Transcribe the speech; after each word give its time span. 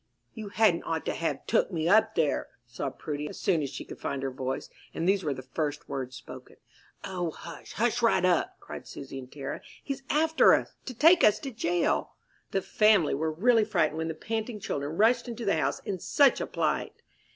"You 0.33 0.49
hadn't 0.49 0.81
ought 0.81 1.05
to 1.05 1.13
have 1.13 1.45
took 1.45 1.71
me 1.71 1.87
up 1.87 2.15
there," 2.15 2.47
sobbed 2.65 2.97
Prudy, 2.97 3.29
as 3.29 3.39
soon 3.39 3.61
as 3.61 3.69
she 3.69 3.85
could 3.85 3.99
find 3.99 4.23
her 4.23 4.31
voice; 4.31 4.67
and 4.95 5.07
these 5.07 5.23
were 5.23 5.35
the 5.35 5.43
first 5.43 5.87
words 5.87 6.15
spoken. 6.15 6.55
"O, 7.03 7.29
hush, 7.29 7.73
hush 7.73 8.01
right 8.01 8.25
up!" 8.25 8.59
cried 8.59 8.87
Susy, 8.87 9.19
in 9.19 9.27
terror. 9.27 9.61
"He's 9.83 10.01
after 10.09 10.55
us, 10.55 10.73
to 10.85 10.95
take 10.95 11.23
us 11.23 11.37
to 11.41 11.51
jail." 11.51 12.15
The 12.49 12.63
family 12.63 13.13
were 13.13 13.31
really 13.31 13.63
frightened 13.63 13.99
when 13.99 14.07
the 14.07 14.15
panting 14.15 14.59
children 14.59 14.97
rushed 14.97 15.27
into 15.27 15.45
the 15.45 15.57
house 15.57 15.81
in 15.81 15.99
such 15.99 16.41
a 16.41 16.47
plight. 16.47 17.03